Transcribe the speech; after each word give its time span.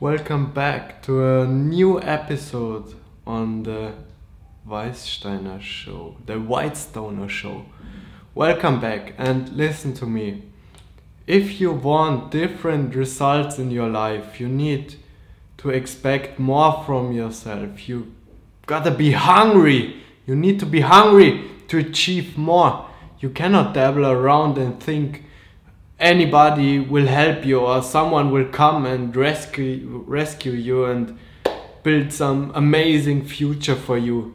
Welcome 0.00 0.52
back 0.52 1.02
to 1.02 1.22
a 1.22 1.46
new 1.46 2.00
episode 2.00 2.94
on 3.26 3.64
the 3.64 3.92
Weissteiner 4.66 5.60
Show, 5.60 6.16
the 6.24 6.36
Whitestoner 6.36 7.28
Show. 7.28 7.66
Welcome 8.34 8.80
back 8.80 9.12
and 9.18 9.50
listen 9.50 9.92
to 9.96 10.06
me. 10.06 10.44
If 11.26 11.60
you 11.60 11.72
want 11.72 12.30
different 12.30 12.94
results 12.94 13.58
in 13.58 13.70
your 13.70 13.90
life, 13.90 14.40
you 14.40 14.48
need 14.48 14.94
to 15.58 15.68
expect 15.68 16.38
more 16.38 16.82
from 16.86 17.12
yourself. 17.12 17.86
You 17.86 18.14
gotta 18.64 18.92
be 18.92 19.10
hungry. 19.10 20.02
You 20.26 20.34
need 20.34 20.58
to 20.60 20.66
be 20.66 20.80
hungry 20.80 21.44
to 21.68 21.76
achieve 21.76 22.38
more. 22.38 22.88
You 23.18 23.28
cannot 23.28 23.74
dabble 23.74 24.06
around 24.06 24.56
and 24.56 24.82
think 24.82 25.26
anybody 26.00 26.78
will 26.78 27.06
help 27.06 27.44
you 27.44 27.60
or 27.60 27.82
someone 27.82 28.30
will 28.30 28.48
come 28.48 28.86
and 28.86 29.14
rescue 29.14 30.02
rescue 30.06 30.52
you 30.52 30.86
and 30.86 31.18
build 31.82 32.12
some 32.12 32.50
amazing 32.54 33.24
future 33.24 33.76
for 33.76 33.98
you. 33.98 34.34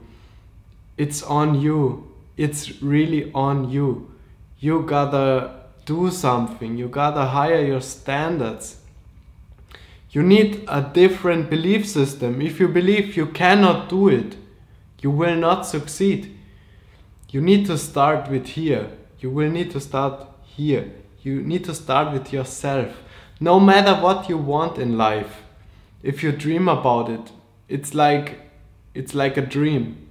It's 0.98 1.22
on 1.24 1.60
you. 1.60 2.12
It's 2.38 2.82
really 2.82 3.32
on 3.34 3.70
you. 3.70 4.12
You 4.60 4.84
gotta 4.84 5.66
do 5.86 6.12
something. 6.12 6.78
You 6.78 6.88
gotta 6.88 7.26
higher 7.26 7.64
your 7.64 7.82
standards. 7.82 8.78
You 10.12 10.24
need 10.24 10.64
a 10.68 10.82
different 10.82 11.50
belief 11.50 11.88
system. 11.88 12.42
If 12.42 12.60
you 12.60 12.68
believe 12.68 13.18
you 13.18 13.26
cannot 13.28 13.90
do 13.90 14.08
it, 14.08 14.38
you 15.02 15.12
will 15.12 15.36
not 15.36 15.66
succeed. 15.66 16.38
You 17.30 17.42
need 17.42 17.66
to 17.66 17.78
start 17.78 18.30
with 18.30 18.48
here. 18.48 18.90
You 19.20 19.30
will 19.30 19.50
need 19.50 19.72
to 19.72 19.80
start 19.80 20.28
here. 20.44 20.92
You 21.26 21.42
need 21.42 21.64
to 21.64 21.74
start 21.74 22.14
with 22.14 22.32
yourself. 22.32 23.02
No 23.40 23.60
matter 23.60 24.00
what 24.00 24.30
you 24.30 24.38
want 24.38 24.78
in 24.78 24.96
life, 24.96 25.42
if 26.04 26.22
you 26.22 26.32
dream 26.32 26.68
about 26.68 27.10
it, 27.10 27.32
it's 27.68 27.96
like 27.96 28.42
it's 28.94 29.16
like 29.16 29.36
a 29.36 29.42
dream. 29.42 30.08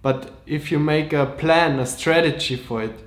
But 0.00 0.32
if 0.46 0.72
you 0.72 0.78
make 0.78 1.12
a 1.12 1.26
plan, 1.26 1.78
a 1.78 1.84
strategy 1.84 2.56
for 2.56 2.82
it, 2.82 2.98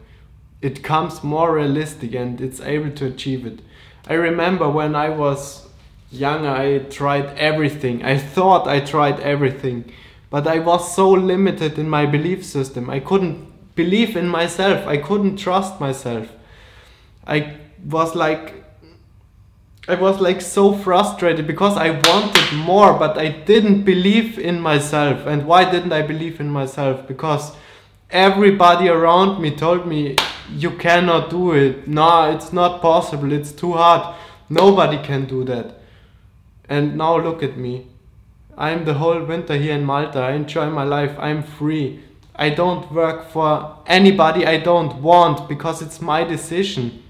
it 0.62 0.84
comes 0.84 1.24
more 1.24 1.56
realistic 1.56 2.14
and 2.14 2.40
it's 2.40 2.62
able 2.62 2.92
to 2.92 3.08
achieve 3.08 3.44
it. 3.48 3.62
I 4.08 4.14
remember 4.14 4.70
when 4.70 4.96
I 4.96 5.10
was 5.10 5.68
young, 6.12 6.46
I 6.46 6.78
tried 6.78 7.36
everything. 7.40 8.06
I 8.06 8.20
thought 8.20 8.68
I 8.68 8.82
tried 8.82 9.20
everything, 9.22 9.92
but 10.30 10.46
I 10.46 10.60
was 10.60 10.96
so 10.96 11.10
limited 11.10 11.80
in 11.80 11.90
my 11.90 12.06
belief 12.06 12.46
system. 12.46 12.88
I 12.88 13.00
couldn't 13.00 13.74
believe 13.74 14.16
in 14.16 14.28
myself. 14.28 14.86
I 14.86 14.98
couldn't 14.98 15.38
trust 15.38 15.80
myself. 15.80 16.30
I 17.28 17.58
was 17.86 18.16
like 18.16 18.54
I 19.90 19.96
was 19.96 20.20
like 20.20 20.42
so 20.42 20.74
frustrated 20.74 21.48
because 21.48 21.78
I 21.78 21.92
wanted 21.92 22.54
more 22.58 22.98
but 22.98 23.18
I 23.18 23.30
didn't 23.30 23.84
believe 23.84 24.38
in 24.38 24.60
myself. 24.60 25.26
And 25.26 25.46
why 25.46 25.70
didn't 25.70 25.94
I 25.94 26.02
believe 26.02 26.42
in 26.42 26.50
myself? 26.50 27.08
Because 27.08 27.56
everybody 28.10 28.90
around 28.90 29.42
me 29.42 29.56
told 29.56 29.88
me 29.88 30.16
you 30.52 30.72
cannot 30.72 31.30
do 31.30 31.54
it. 31.54 31.88
No, 31.88 32.30
it's 32.32 32.52
not 32.52 32.82
possible. 32.82 33.32
It's 33.32 33.52
too 33.52 33.74
hard. 33.74 34.16
Nobody 34.50 35.02
can 35.02 35.26
do 35.26 35.44
that. 35.46 35.80
And 36.68 36.98
now 36.98 37.18
look 37.18 37.42
at 37.42 37.58
me. 37.58 37.88
I'm 38.58 38.86
the 38.86 38.96
whole 38.96 39.24
winter 39.24 39.56
here 39.56 39.76
in 39.76 39.86
Malta. 39.86 40.20
I 40.20 40.32
enjoy 40.32 40.70
my 40.70 40.84
life. 40.84 41.16
I'm 41.20 41.44
free. 41.44 42.02
I 42.36 42.50
don't 42.50 42.92
work 42.92 43.30
for 43.30 43.78
anybody 43.86 44.46
I 44.46 44.58
don't 44.58 45.02
want 45.02 45.48
because 45.48 45.82
it's 45.82 46.02
my 46.02 46.24
decision. 46.24 47.04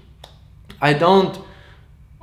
I 0.80 0.92
don't 0.92 1.38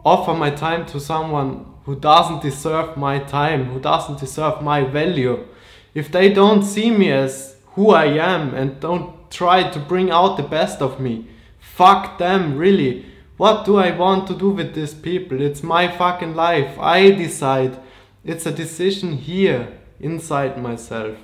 offer 0.06 0.34
my 0.34 0.50
time 0.50 0.86
to 0.88 1.00
someone 1.00 1.66
who 1.86 1.96
doesn't 2.00 2.42
deserve 2.42 2.98
my 2.98 3.20
time, 3.20 3.66
who 3.66 3.80
doesn't 3.80 4.20
deserve 4.20 4.62
my 4.62 4.84
value. 4.84 5.46
If 5.94 6.12
they 6.12 6.32
don't 6.34 6.64
see 6.64 6.92
me 6.92 7.12
as 7.12 7.56
who 7.74 7.92
I 7.92 8.06
am 8.06 8.54
and 8.54 8.80
don't 8.80 9.30
try 9.30 9.70
to 9.70 9.80
bring 9.80 10.10
out 10.12 10.38
the 10.38 10.44
best 10.44 10.82
of 10.82 11.00
me, 11.00 11.28
fuck 11.60 12.18
them, 12.18 12.58
really. 12.58 13.06
What 13.38 13.66
do 13.66 13.78
I 13.78 13.92
want 13.92 14.28
to 14.28 14.36
do 14.36 14.50
with 14.50 14.74
these 14.74 14.94
people? 14.94 15.42
It's 15.42 15.62
my 15.62 15.90
fucking 15.90 16.36
life. 16.36 16.80
I 16.80 17.12
decide. 17.12 17.78
It's 18.24 18.46
a 18.46 18.52
decision 18.52 19.18
here, 19.18 19.78
inside 20.00 20.62
myself. 20.62 21.18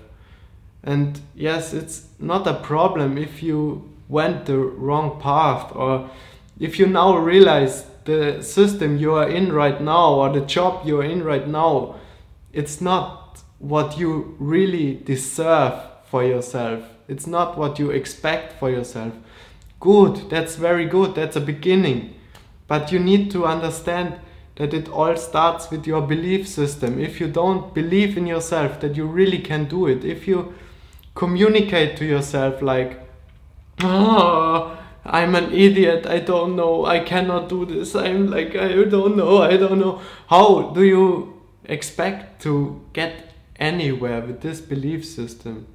And 0.83 1.19
yes, 1.35 1.73
it's 1.73 2.07
not 2.19 2.47
a 2.47 2.53
problem 2.53 3.17
if 3.17 3.41
you 3.41 3.89
went 4.09 4.45
the 4.45 4.57
wrong 4.57 5.19
path 5.21 5.71
or 5.73 6.09
if 6.61 6.77
you 6.77 6.85
now 6.85 7.17
realize 7.17 7.87
the 8.05 8.41
system 8.43 8.97
you 8.97 9.15
are 9.15 9.27
in 9.27 9.51
right 9.51 9.81
now 9.81 10.13
or 10.13 10.31
the 10.31 10.41
job 10.41 10.85
you 10.85 11.01
are 11.01 11.03
in 11.03 11.23
right 11.23 11.47
now, 11.47 11.95
it's 12.53 12.79
not 12.79 13.41
what 13.57 13.97
you 13.97 14.35
really 14.37 14.93
deserve 14.93 15.73
for 16.05 16.23
yourself. 16.23 16.83
It's 17.07 17.25
not 17.25 17.57
what 17.57 17.79
you 17.79 17.89
expect 17.89 18.59
for 18.59 18.69
yourself. 18.69 19.13
Good, 19.79 20.29
that's 20.29 20.55
very 20.55 20.85
good, 20.85 21.15
that's 21.15 21.35
a 21.35 21.41
beginning. 21.41 22.13
But 22.67 22.91
you 22.91 22.99
need 22.99 23.31
to 23.31 23.47
understand 23.47 24.19
that 24.57 24.71
it 24.71 24.87
all 24.87 25.15
starts 25.17 25.71
with 25.71 25.87
your 25.87 26.01
belief 26.01 26.47
system. 26.47 26.99
If 26.99 27.19
you 27.19 27.27
don't 27.27 27.73
believe 27.73 28.19
in 28.19 28.27
yourself 28.27 28.79
that 28.81 28.95
you 28.95 29.07
really 29.07 29.39
can 29.39 29.65
do 29.65 29.87
it, 29.87 30.05
if 30.05 30.27
you 30.27 30.53
communicate 31.15 31.97
to 31.97 32.05
yourself 32.05 32.61
like, 32.61 32.99
oh, 33.81 34.77
I'm 35.03 35.33
an 35.35 35.51
idiot, 35.51 36.05
I 36.05 36.19
don't 36.19 36.55
know, 36.55 36.85
I 36.85 36.99
cannot 36.99 37.49
do 37.49 37.65
this, 37.65 37.95
I'm 37.95 38.29
like, 38.29 38.55
I 38.55 38.83
don't 38.83 39.17
know, 39.17 39.41
I 39.41 39.57
don't 39.57 39.79
know. 39.79 40.01
How 40.27 40.71
do 40.73 40.83
you 40.83 41.41
expect 41.65 42.41
to 42.43 42.81
get 42.93 43.33
anywhere 43.55 44.21
with 44.21 44.41
this 44.41 44.61
belief 44.61 45.05
system? 45.05 45.67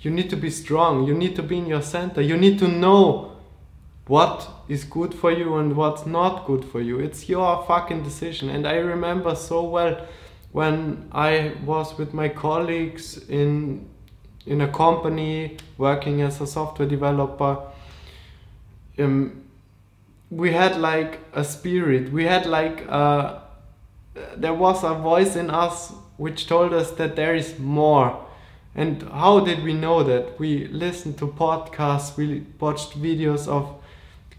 You 0.00 0.10
need 0.10 0.28
to 0.30 0.36
be 0.36 0.50
strong, 0.50 1.06
you 1.06 1.14
need 1.14 1.36
to 1.36 1.42
be 1.42 1.58
in 1.58 1.66
your 1.66 1.82
center, 1.82 2.20
you 2.20 2.36
need 2.36 2.58
to 2.58 2.68
know 2.68 3.36
what 4.06 4.48
is 4.68 4.84
good 4.84 5.14
for 5.14 5.32
you 5.32 5.56
and 5.56 5.76
what's 5.76 6.06
not 6.06 6.46
good 6.46 6.64
for 6.64 6.80
you. 6.80 6.98
It's 6.98 7.28
your 7.28 7.64
fucking 7.66 8.02
decision. 8.02 8.48
And 8.48 8.66
I 8.66 8.76
remember 8.76 9.34
so 9.34 9.64
well 9.64 10.06
when 10.52 11.08
I 11.12 11.54
was 11.64 11.98
with 11.98 12.14
my 12.14 12.28
colleagues 12.28 13.18
in 13.28 13.88
in 14.46 14.60
a 14.60 14.68
company 14.68 15.56
working 15.76 16.22
as 16.22 16.40
a 16.40 16.46
software 16.46 16.88
developer 16.88 17.58
um, 18.98 19.42
we 20.30 20.52
had 20.52 20.76
like 20.80 21.20
a 21.32 21.44
spirit. 21.44 22.12
We 22.12 22.24
had 22.24 22.46
like 22.46 22.80
a, 22.82 23.42
there 24.36 24.54
was 24.54 24.82
a 24.82 24.94
voice 24.94 25.36
in 25.36 25.50
us 25.50 25.92
which 26.16 26.46
told 26.46 26.72
us 26.72 26.92
that 26.92 27.16
there 27.16 27.34
is 27.34 27.58
more. 27.58 28.24
And 28.74 29.02
how 29.04 29.40
did 29.40 29.62
we 29.62 29.72
know 29.72 30.02
that? 30.02 30.38
We 30.38 30.66
listened 30.68 31.18
to 31.18 31.28
podcasts. 31.28 32.16
We 32.16 32.44
watched 32.58 33.00
videos 33.00 33.48
of 33.48 33.74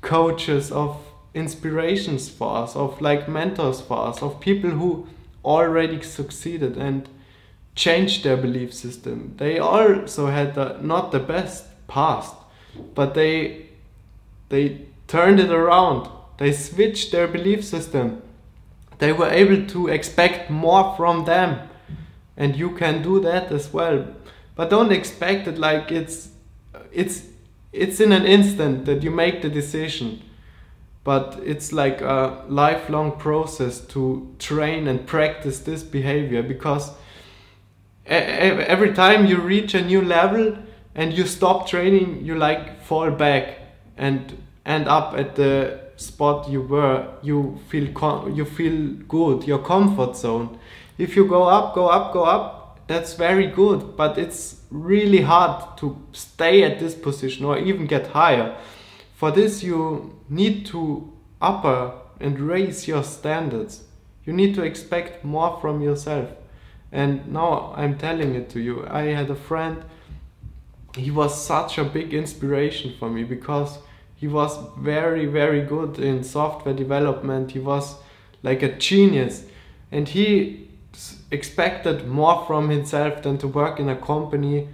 coaches 0.02 0.72
of 0.72 0.98
inspirations 1.34 2.30
for 2.30 2.58
us 2.58 2.76
of 2.76 3.00
like 3.02 3.28
mentors 3.28 3.82
for 3.82 4.08
us 4.08 4.22
of 4.24 4.40
people 4.40 4.72
who 4.72 5.08
already 5.46 6.02
succeeded 6.02 6.78
and 6.78 7.08
changed 7.76 8.24
their 8.24 8.38
belief 8.38 8.74
system. 8.74 9.36
They 9.38 9.60
also 9.60 10.28
had 10.28 10.56
the, 10.56 10.78
not 10.82 11.12
the 11.12 11.20
best 11.20 11.66
past 11.88 12.34
but 12.96 13.14
they 13.14 13.67
they 14.50 14.88
turned 15.08 15.40
it 15.40 15.50
around. 15.50 16.10
They 16.38 16.54
switched 16.54 17.12
their 17.12 17.28
belief 17.28 17.64
system. 17.64 18.22
They 19.00 19.14
were 19.14 19.30
able 19.30 19.68
to 19.68 19.88
expect 19.88 20.50
more 20.50 20.96
from 20.96 21.26
them. 21.26 21.70
And 22.36 22.56
you 22.56 22.72
can 22.72 23.02
do 23.02 23.20
that 23.22 23.52
as 23.52 23.74
well. 23.74 24.08
But 24.56 24.70
don't 24.70 24.92
expect 24.92 25.48
it 25.48 25.58
like 25.58 25.92
it's 25.92 26.30
it's 26.92 27.28
it's 27.72 28.00
in 28.00 28.12
an 28.12 28.26
instant 28.26 28.86
that 28.86 29.04
you 29.04 29.12
make 29.12 29.42
the 29.42 29.50
decision. 29.50 30.24
But 31.04 31.40
it's 31.44 31.72
like 31.72 32.02
a 32.02 32.44
lifelong 32.48 33.18
process 33.18 33.80
to 33.88 34.36
train 34.40 34.88
and 34.88 35.06
practice 35.08 35.60
this 35.60 35.84
behavior 35.84 36.44
because 36.44 36.92
every 38.06 38.94
time 38.94 39.26
you 39.26 39.38
reach 39.38 39.74
a 39.74 39.82
new 39.82 40.02
level 40.02 40.58
and 40.96 41.14
you 41.14 41.26
stop 41.26 41.68
training, 41.68 42.26
you 42.26 42.36
like 42.36 42.82
fall 42.82 43.12
back 43.12 43.57
and 43.98 44.38
end 44.66 44.88
up 44.88 45.14
at 45.18 45.36
the 45.36 45.80
spot 45.96 46.50
you 46.50 46.62
were 46.62 47.08
you 47.24 47.60
feel 47.70 47.88
you 48.34 48.46
feel 48.46 48.94
good 49.08 49.48
your 49.48 49.60
comfort 49.60 50.16
zone. 50.16 50.60
If 50.98 51.16
you 51.16 51.26
go 51.26 51.44
up 51.44 51.74
go 51.74 51.88
up 51.88 52.14
go 52.14 52.24
up 52.24 52.88
that's 52.88 53.14
very 53.14 53.48
good 53.48 53.98
but 53.98 54.18
it's 54.18 54.62
really 54.70 55.22
hard 55.22 55.78
to 55.78 55.98
stay 56.12 56.64
at 56.64 56.80
this 56.80 56.94
position 56.96 57.46
or 57.46 57.58
even 57.58 57.88
get 57.88 58.08
higher. 58.08 58.56
For 59.16 59.32
this 59.32 59.64
you 59.64 60.20
need 60.30 60.66
to 60.68 61.12
upper 61.42 61.94
and 62.20 62.40
raise 62.40 62.88
your 62.88 63.04
standards. 63.04 63.84
You 64.26 64.34
need 64.34 64.56
to 64.56 64.64
expect 64.64 65.24
more 65.24 65.60
from 65.62 65.82
yourself. 65.82 66.30
And 66.92 67.34
now 67.34 67.74
i'm 67.76 67.98
telling 67.98 68.36
it 68.36 68.50
to 68.52 68.62
you 68.62 68.86
i 68.88 69.04
had 69.04 69.30
a 69.30 69.36
friend 69.36 69.84
he 70.96 71.12
was 71.12 71.46
such 71.46 71.78
a 71.78 71.84
big 71.84 72.14
inspiration 72.14 72.94
for 72.98 73.10
me 73.10 73.24
because 73.24 73.80
he 74.18 74.28
was 74.28 74.58
very 74.78 75.26
very 75.26 75.62
good 75.62 75.98
in 76.00 76.24
software 76.24 76.74
development 76.74 77.52
he 77.52 77.60
was 77.60 77.96
like 78.44 78.62
a 78.62 78.76
genius 78.78 79.46
and 79.92 80.10
he 80.10 80.68
expected 81.32 82.08
more 82.08 82.46
from 82.46 82.70
himself 82.70 83.22
than 83.24 83.38
to 83.38 83.48
work 83.48 83.80
in 83.80 83.90
a 83.90 83.96
company 83.96 84.68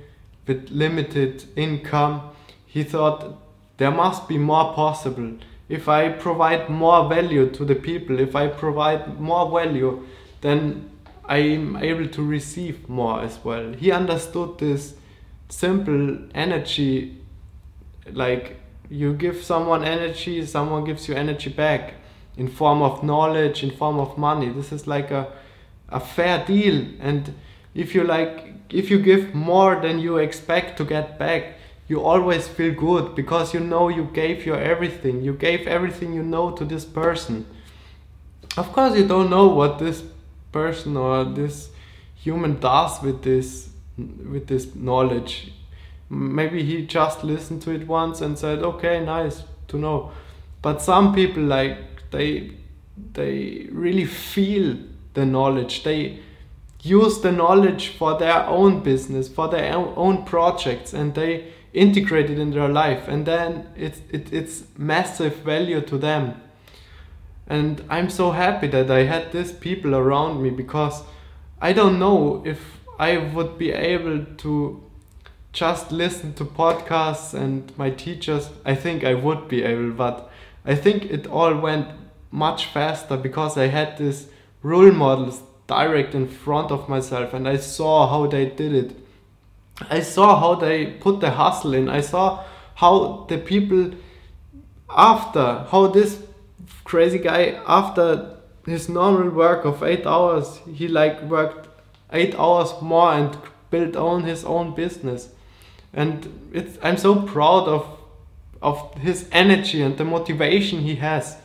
with 0.48 0.70
limited 0.70 1.46
income. 1.56 2.30
He 2.66 2.84
thought 2.84 3.38
there 3.78 3.92
must 3.92 4.28
be 4.28 4.38
more 4.38 4.74
possible. 4.74 5.34
If 5.70 5.88
I 5.88 6.10
provide 6.10 6.70
more 6.70 7.08
value 7.08 7.50
to 7.52 7.66
the 7.66 7.76
people, 7.76 8.20
if 8.20 8.36
I 8.36 8.48
provide 8.48 9.20
more 9.20 9.50
value, 9.50 10.06
then 10.42 10.90
I'm 11.26 11.78
able 11.78 12.08
to 12.08 12.24
receive 12.24 12.90
more 12.90 13.22
as 13.22 13.40
well. 13.44 13.74
He 13.74 13.92
understood 13.92 14.60
this 14.60 14.96
simple 15.50 16.18
energy 16.36 17.18
like 18.12 18.60
you 18.94 19.14
give 19.14 19.44
someone 19.44 19.84
energy, 19.84 20.46
someone 20.46 20.84
gives 20.84 21.08
you 21.08 21.16
energy 21.16 21.50
back 21.50 21.96
in 22.38 22.48
form 22.48 22.82
of 22.82 23.04
knowledge, 23.04 23.64
in 23.64 23.72
form 23.72 24.00
of 24.00 24.18
money. 24.18 24.50
This 24.50 24.72
is 24.72 24.88
like 24.88 25.10
a 25.12 25.28
a 25.90 26.00
fair 26.00 26.44
deal 26.46 26.86
and 27.00 27.34
if 27.76 27.94
you 27.96 28.04
like 28.04 28.54
if 28.70 28.90
you 28.90 29.00
give 29.00 29.34
more 29.36 29.76
than 29.82 30.00
you 30.00 30.18
expect 30.18 30.78
to 30.78 30.86
get 30.86 31.20
back, 31.20 31.58
you 31.88 32.02
always 32.02 32.48
feel 32.48 32.74
good 32.74 33.16
because 33.16 33.54
you 33.54 33.60
know 33.60 33.90
you 33.90 34.06
gave 34.14 34.46
your 34.46 34.58
everything. 34.58 35.22
You 35.22 35.34
gave 35.34 35.68
everything 35.68 36.14
you 36.14 36.24
know 36.24 36.52
to 36.52 36.66
this 36.66 36.86
person. 36.86 37.46
Of 38.58 38.72
course 38.74 38.96
you 38.98 39.08
don't 39.08 39.30
know 39.30 39.48
what 39.48 39.80
this 39.80 40.04
person 40.52 40.98
or 40.98 41.26
this 41.26 41.70
human 42.16 42.60
does 42.60 43.02
with 43.02 43.24
this 43.24 43.70
with 43.98 44.48
this 44.48 44.76
knowledge 44.76 45.52
maybe 46.14 46.64
he 46.64 46.86
just 46.86 47.24
listened 47.24 47.62
to 47.64 47.72
it 47.72 47.88
once 47.88 48.22
and 48.22 48.38
said 48.38 48.60
okay 48.60 49.04
nice 49.04 49.44
to 49.68 49.78
know. 49.78 50.12
But 50.62 50.82
some 50.82 51.14
people 51.14 51.44
like 51.44 51.78
they 52.12 52.52
they 53.14 53.68
really 53.72 54.06
feel 54.06 54.78
the 55.14 55.26
knowledge. 55.26 55.84
They 55.84 56.20
use 56.82 57.22
the 57.22 57.32
knowledge 57.32 57.90
for 57.90 58.18
their 58.20 58.46
own 58.46 58.82
business 58.84 59.28
for 59.28 59.48
their 59.48 59.74
own- 59.74 60.26
projects 60.26 60.94
and 60.94 61.16
they 61.16 61.52
integrate 61.74 62.30
it 62.30 62.38
in 62.38 62.52
their 62.52 62.70
life. 62.70 63.08
And 63.08 63.26
then 63.26 63.68
it's 63.76 64.02
it, 64.10 64.32
it's 64.32 64.64
massive 64.78 65.38
value 65.38 65.82
to 65.82 65.98
them. 65.98 66.42
And 67.48 67.84
i'm 67.90 68.10
so 68.10 68.32
happy 68.32 68.68
that 68.68 68.90
i 68.90 69.04
had 69.04 69.32
these 69.34 69.52
people 69.52 69.94
around 69.96 70.42
me 70.42 70.50
because 70.50 71.04
i 71.62 71.74
don't 71.74 72.00
know 72.00 72.42
if 72.46 72.60
i 72.98 73.18
would 73.18 73.58
be 73.58 73.72
able 73.72 74.26
to 74.38 74.82
just 75.54 75.92
listen 75.92 76.34
to 76.34 76.44
podcasts 76.44 77.34
and 77.34 77.72
my 77.78 77.90
teachers 77.90 78.50
i 78.66 78.74
think 78.74 79.04
i 79.04 79.14
would 79.14 79.48
be 79.48 79.64
able 79.64 79.92
but 79.92 80.30
i 80.66 80.76
think 80.76 81.06
it 81.06 81.28
all 81.28 81.56
went 81.56 81.88
much 82.32 82.66
faster 82.66 83.16
because 83.16 83.58
i 83.58 83.68
had 83.68 83.98
these 83.98 84.28
role 84.64 84.92
models 84.92 85.44
direct 85.68 86.14
in 86.16 86.28
front 86.28 86.72
of 86.72 86.90
myself 86.90 87.34
and 87.34 87.48
i 87.48 87.56
saw 87.56 88.08
how 88.08 88.28
they 88.28 88.46
did 88.46 88.74
it. 88.74 88.96
I 89.90 90.02
saw 90.02 90.40
how 90.40 90.56
they 90.56 90.86
put 90.86 91.20
the 91.20 91.32
hustle 91.32 91.74
in. 91.74 91.90
I 91.90 92.02
saw 92.02 92.44
how 92.76 93.26
the 93.30 93.38
people 93.38 93.92
after 94.90 95.66
how 95.72 95.88
this 95.88 96.22
crazy 96.84 97.18
guy 97.18 97.62
after 97.68 98.38
his 98.66 98.88
normal 98.88 99.30
work 99.30 99.66
of 99.66 99.82
eight 99.84 100.06
hours 100.06 100.60
he 100.76 100.88
like 100.88 101.22
worked 101.24 101.68
eight 102.12 102.36
hours 102.36 102.74
more 102.82 103.14
and 103.14 103.38
built 103.72 103.96
on 103.96 104.24
his 104.24 104.44
own 104.46 104.76
business 104.76 105.30
and 105.94 106.50
it's 106.52 106.78
i'm 106.82 106.98
so 106.98 107.22
proud 107.22 107.68
of 107.68 107.86
of 108.64 108.96
his 108.96 109.28
energy 109.32 109.82
and 109.82 109.98
the 109.98 110.06
motivation 110.06 110.80
he 110.80 110.96
has. 110.96 111.38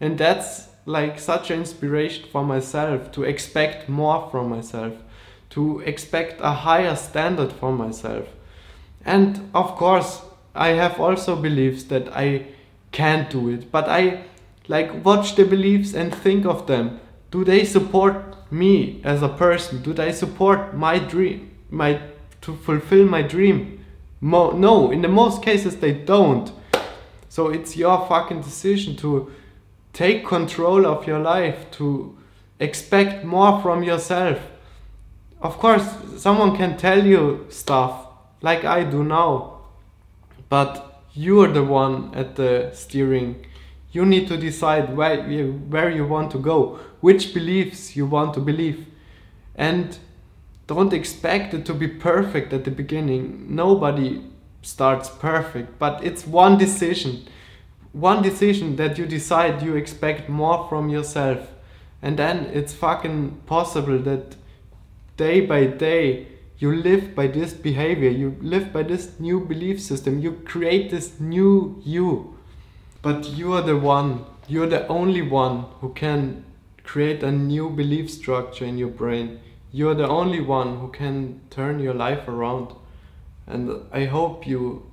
And 0.00 0.18
that's 0.18 0.68
like 0.86 1.20
such 1.20 1.50
an 1.50 1.60
inspiration 1.60 2.24
for 2.32 2.42
myself 2.42 3.12
to 3.12 3.22
expect 3.22 3.88
more 3.88 4.28
from 4.30 4.48
myself 4.48 4.94
to 5.50 5.80
expect 5.80 6.40
a 6.40 6.50
higher 6.50 6.96
standard 6.96 7.52
for 7.52 7.72
myself. 7.72 8.26
And 9.04 9.50
of 9.54 9.76
course 9.76 10.22
i 10.54 10.68
have 10.68 11.00
also 11.00 11.34
beliefs 11.34 11.84
that 11.84 12.08
i 12.14 12.44
can't 12.90 13.30
do 13.30 13.48
it 13.48 13.72
but 13.72 13.88
i 13.88 14.22
like 14.68 15.02
watch 15.02 15.34
the 15.34 15.44
beliefs 15.44 15.94
and 15.94 16.14
think 16.14 16.46
of 16.46 16.66
them. 16.66 17.00
Do 17.30 17.44
they 17.44 17.64
support 17.64 18.16
me 18.52 19.00
as 19.02 19.22
a 19.22 19.28
person? 19.28 19.82
Do 19.82 19.92
they 19.92 20.12
support 20.12 20.74
my 20.74 20.98
dream 20.98 21.50
my 21.70 22.00
to 22.42 22.56
fulfill 22.56 23.06
my 23.06 23.22
dream 23.22 23.81
Mo- 24.22 24.52
no 24.52 24.90
in 24.90 25.02
the 25.02 25.08
most 25.08 25.42
cases 25.42 25.76
they 25.76 25.92
don't. 25.92 26.50
So 27.28 27.48
it's 27.48 27.76
your 27.76 28.06
fucking 28.06 28.40
decision 28.40 28.96
to 28.96 29.30
take 29.92 30.24
control 30.24 30.86
of 30.86 31.06
your 31.06 31.18
life 31.18 31.70
to 31.72 32.16
expect 32.58 33.24
more 33.24 33.60
from 33.60 33.82
yourself. 33.82 34.38
Of 35.42 35.58
course 35.58 35.84
someone 36.16 36.56
can 36.56 36.78
tell 36.78 37.04
you 37.04 37.46
stuff 37.50 38.06
like 38.40 38.64
i 38.64 38.82
do 38.84 39.04
now 39.04 39.58
but 40.48 41.02
you're 41.14 41.52
the 41.52 41.62
one 41.62 42.14
at 42.14 42.36
the 42.36 42.70
steering. 42.74 43.46
You 43.90 44.06
need 44.06 44.28
to 44.28 44.36
decide 44.36 44.96
where 44.96 45.28
you, 45.28 45.52
where 45.68 45.90
you 45.90 46.06
want 46.06 46.30
to 46.32 46.38
go 46.38 46.78
which 47.00 47.34
beliefs 47.34 47.96
you 47.96 48.06
want 48.06 48.32
to 48.34 48.40
believe. 48.40 48.86
And 49.56 49.98
don't 50.66 50.92
expect 50.92 51.54
it 51.54 51.66
to 51.66 51.74
be 51.74 51.88
perfect 51.88 52.52
at 52.52 52.64
the 52.64 52.70
beginning. 52.70 53.54
Nobody 53.54 54.24
starts 54.62 55.08
perfect 55.08 55.78
but 55.78 56.04
it's 56.04 56.26
one 56.26 56.58
decision. 56.58 57.26
One 57.92 58.22
decision 58.22 58.76
that 58.76 58.96
you 58.96 59.06
decide 59.06 59.62
you 59.62 59.76
expect 59.76 60.28
more 60.28 60.66
from 60.68 60.88
yourself. 60.88 61.48
And 62.00 62.18
then 62.18 62.46
it's 62.46 62.72
fucking 62.72 63.42
possible 63.46 63.98
that 64.00 64.36
day 65.16 65.44
by 65.44 65.66
day 65.66 66.28
you 66.58 66.74
live 66.74 67.14
by 67.14 67.26
this 67.26 67.52
behavior. 67.52 68.10
You 68.10 68.36
live 68.40 68.72
by 68.72 68.84
this 68.84 69.18
new 69.18 69.40
belief 69.40 69.80
system. 69.80 70.20
You 70.20 70.32
create 70.44 70.90
this 70.90 71.18
new 71.18 71.82
you. 71.84 72.38
But 73.02 73.30
you 73.30 73.52
are 73.52 73.62
the 73.62 73.76
one 73.76 74.24
you're 74.48 74.66
the 74.66 74.86
only 74.88 75.22
one 75.22 75.66
who 75.80 75.92
can 75.94 76.44
create 76.84 77.22
a 77.22 77.30
new 77.30 77.70
belief 77.70 78.10
structure 78.10 78.64
in 78.64 78.76
your 78.76 78.88
brain 78.88 79.40
you're 79.72 79.94
the 79.94 80.08
only 80.08 80.40
one 80.40 80.78
who 80.78 80.88
can 80.88 81.40
turn 81.50 81.80
your 81.80 81.94
life 81.94 82.28
around. 82.28 82.74
And 83.46 83.70
i 83.92 84.04
hope 84.04 84.46
you 84.46 84.90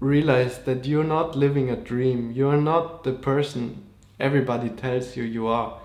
realize 0.00 0.58
that 0.64 0.86
you're 0.86 1.04
not 1.04 1.36
living 1.36 1.70
a 1.70 1.76
dream. 1.76 2.30
You're 2.32 2.60
not 2.60 3.04
the 3.04 3.12
person 3.12 3.84
everybody 4.20 4.70
tells 4.70 5.16
you 5.16 5.24
you 5.24 5.48
are. 5.48 5.78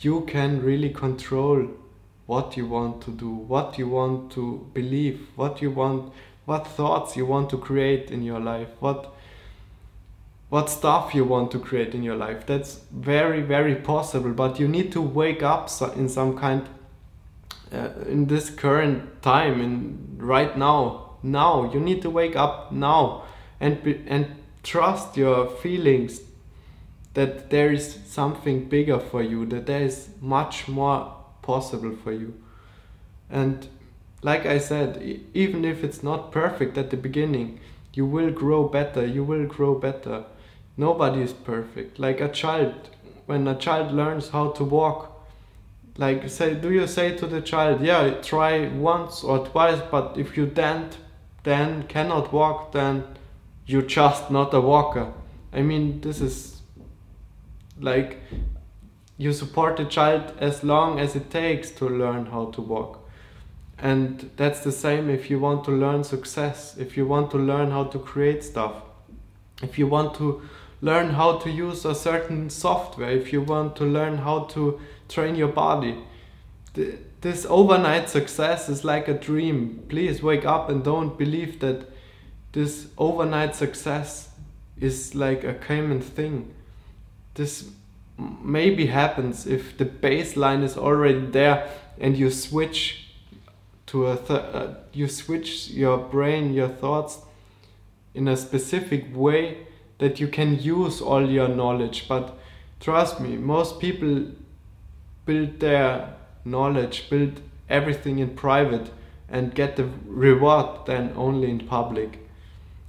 You 0.00 0.22
can 0.22 0.62
really 0.62 0.90
control 0.90 1.68
what 2.26 2.56
you 2.56 2.66
want 2.66 3.02
to 3.02 3.10
do 3.10 3.30
what 3.54 3.78
you 3.78 3.88
want 3.88 4.30
to 4.32 4.66
believe 4.72 5.26
what 5.34 5.60
you 5.60 5.70
want 5.70 6.12
what 6.44 6.66
thoughts 6.66 7.16
you 7.16 7.26
want 7.26 7.50
to 7.50 7.58
create 7.58 8.10
in 8.10 8.22
your 8.22 8.40
life 8.40 8.68
what 8.80 9.14
what 10.48 10.68
stuff 10.68 11.14
you 11.14 11.24
want 11.24 11.50
to 11.50 11.58
create 11.58 11.94
in 11.94 12.02
your 12.02 12.14
life. 12.14 12.46
That's 12.46 12.80
very 12.92 13.40
very 13.40 13.74
possible 13.74 14.32
but 14.32 14.60
you 14.60 14.68
need 14.68 14.92
to 14.92 15.00
wake 15.00 15.42
up 15.42 15.70
in 15.96 16.08
some 16.08 16.36
kind 16.36 16.68
uh, 17.72 17.90
in 18.06 18.26
this 18.26 18.50
current 18.50 19.22
time 19.22 19.60
in 19.60 20.16
right 20.18 20.56
now 20.56 21.16
now 21.22 21.70
you 21.72 21.80
need 21.80 22.02
to 22.02 22.10
wake 22.10 22.36
up 22.36 22.72
now 22.72 23.24
and 23.60 23.82
be, 23.82 24.02
and 24.06 24.26
trust 24.62 25.16
your 25.16 25.48
feelings 25.48 26.20
that 27.14 27.50
there 27.50 27.72
is 27.72 27.98
something 28.06 28.68
bigger 28.68 28.98
for 28.98 29.22
you 29.22 29.44
that 29.46 29.66
there 29.66 29.82
is 29.82 30.10
much 30.20 30.66
more 30.66 31.14
possible 31.42 31.94
for 31.94 32.12
you. 32.12 32.34
And 33.30 33.68
like 34.22 34.46
i 34.46 34.56
said 34.56 35.20
even 35.34 35.64
if 35.64 35.82
it's 35.82 36.00
not 36.02 36.30
perfect 36.30 36.78
at 36.78 36.90
the 36.90 36.96
beginning 36.96 37.58
you 37.92 38.06
will 38.06 38.30
grow 38.30 38.68
better 38.68 39.04
you 39.04 39.24
will 39.24 39.46
grow 39.46 39.74
better. 39.74 40.24
Nobody 40.76 41.20
is 41.22 41.32
perfect. 41.32 41.98
Like 41.98 42.20
a 42.20 42.28
child 42.28 42.90
when 43.26 43.46
a 43.46 43.54
child 43.54 43.92
learns 43.92 44.30
how 44.30 44.50
to 44.50 44.64
walk 44.64 45.11
like 45.96 46.28
say 46.28 46.54
do 46.54 46.72
you 46.72 46.86
say 46.86 47.16
to 47.16 47.26
the 47.26 47.40
child 47.40 47.82
yeah 47.82 48.10
try 48.22 48.68
once 48.68 49.22
or 49.22 49.46
twice 49.46 49.80
but 49.90 50.16
if 50.16 50.36
you 50.36 50.46
then 50.46 50.88
then 51.42 51.82
cannot 51.84 52.32
walk 52.32 52.72
then 52.72 53.04
you're 53.66 53.82
just 53.82 54.30
not 54.30 54.52
a 54.54 54.60
walker. 54.60 55.12
I 55.52 55.62
mean 55.62 56.00
this 56.00 56.20
is 56.20 56.62
like 57.80 58.20
you 59.18 59.32
support 59.32 59.76
the 59.76 59.84
child 59.84 60.34
as 60.38 60.64
long 60.64 60.98
as 60.98 61.14
it 61.14 61.30
takes 61.30 61.70
to 61.72 61.88
learn 61.88 62.26
how 62.26 62.46
to 62.46 62.60
walk. 62.60 62.98
And 63.78 64.30
that's 64.36 64.60
the 64.60 64.72
same 64.72 65.10
if 65.10 65.30
you 65.30 65.38
want 65.38 65.64
to 65.64 65.72
learn 65.72 66.04
success 66.04 66.76
if 66.78 66.96
you 66.96 67.06
want 67.06 67.30
to 67.32 67.38
learn 67.38 67.70
how 67.70 67.84
to 67.84 67.98
create 67.98 68.44
stuff 68.44 68.74
if 69.60 69.78
you 69.78 69.86
want 69.86 70.14
to 70.14 70.42
learn 70.80 71.10
how 71.10 71.38
to 71.38 71.50
use 71.50 71.84
a 71.84 71.94
certain 71.94 72.48
software 72.48 73.10
if 73.10 73.32
you 73.32 73.40
want 73.40 73.74
to 73.76 73.84
learn 73.84 74.18
how 74.18 74.40
to 74.44 74.80
train 75.08 75.34
your 75.34 75.48
body. 75.48 75.98
Th- 76.74 76.98
this 77.20 77.46
overnight 77.48 78.10
success 78.10 78.68
is 78.68 78.84
like 78.84 79.08
a 79.08 79.14
dream. 79.14 79.84
Please 79.88 80.22
wake 80.22 80.44
up 80.44 80.68
and 80.68 80.82
don't 80.82 81.16
believe 81.16 81.60
that 81.60 81.88
this 82.52 82.88
overnight 82.98 83.54
success 83.54 84.30
is 84.80 85.14
like 85.14 85.44
a 85.44 85.54
common 85.54 86.00
thing. 86.00 86.52
This 87.34 87.70
maybe 88.18 88.86
happens 88.86 89.46
if 89.46 89.78
the 89.78 89.84
baseline 89.84 90.62
is 90.62 90.76
already 90.76 91.26
there 91.26 91.70
and 91.98 92.16
you 92.16 92.30
switch 92.30 93.08
to 93.86 94.06
a 94.06 94.14
uh, 94.14 94.74
you 94.92 95.08
switch 95.08 95.68
your 95.68 95.98
brain 95.98 96.52
your 96.52 96.68
thoughts 96.68 97.18
in 98.14 98.28
a 98.28 98.36
specific 98.36 99.04
way 99.14 99.66
that 99.98 100.20
you 100.20 100.28
can 100.28 100.58
use 100.58 101.00
all 101.00 101.28
your 101.28 101.48
knowledge. 101.48 102.08
But 102.08 102.38
trust 102.80 103.20
me 103.20 103.36
most 103.36 103.80
people 103.80 104.26
build 105.26 105.60
their 105.60 106.14
knowledge 106.44 107.08
build 107.10 107.40
everything 107.68 108.18
in 108.18 108.30
private 108.30 108.90
and 109.28 109.54
get 109.54 109.76
the 109.76 109.88
reward 110.06 110.86
then 110.86 111.12
only 111.16 111.50
in 111.50 111.60
public 111.60 112.18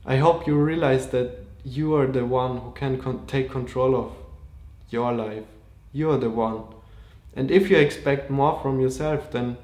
i 0.05 0.17
hope 0.17 0.47
you 0.47 0.55
realize 0.55 1.07
that 1.07 1.43
you 1.63 1.95
are 1.95 2.07
the 2.07 2.25
one 2.25 2.57
who 2.57 2.71
can 2.71 2.99
con- 2.99 3.25
take 3.25 3.49
control 3.49 3.95
of 3.95 4.11
your 4.89 5.11
life. 5.11 5.43
You're 5.91 6.17
the 6.17 6.29
one. 6.29 6.63
And 7.35 7.49
if 7.49 7.69
you 7.69 7.77
expect 7.77 8.29
more 8.29 8.59
from 8.61 8.79
yourself, 8.79 9.31
then 9.31 9.57